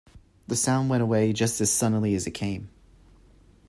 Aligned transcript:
The 0.47 0.55
sound 0.55 0.89
went 0.89 1.03
away 1.03 1.31
just 1.31 1.61
as 1.61 1.71
suddenly 1.71 2.15
as 2.15 2.25
it 2.25 2.31
came. 2.31 2.71